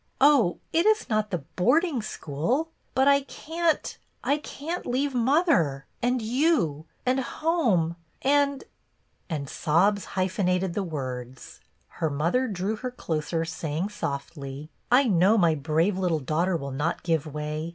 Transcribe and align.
"Oh, 0.19 0.57
it 0.73 0.87
is 0.87 1.11
not 1.11 1.29
the 1.29 1.45
boarding 1.55 2.01
school. 2.01 2.71
But 2.95 3.07
I 3.07 3.21
can't— 3.21 3.99
I 4.33 4.37
can't 4.37 4.87
leave 4.87 5.13
mother— 5.13 5.85
and 6.01 6.23
you— 6.23 6.85
and 7.05 7.19
home— 7.19 7.95
and 8.23 8.63
—"and 9.29 9.47
sobs 9.47 10.05
hyphenated 10.17 10.73
the 10.73 10.81
words. 10.81 11.61
Her 12.01 12.09
mother 12.09 12.47
drew 12.47 12.77
her 12.77 12.89
closer, 12.89 13.45
saying 13.45 13.89
softly, 13.89 14.71
—"I 14.91 15.03
know 15.03 15.37
my 15.37 15.53
brave 15.53 15.99
little 15.99 16.19
daughter 16.19 16.57
will 16.57 16.71
not 16.71 17.03
§ive 17.03 17.31
way. 17.31 17.69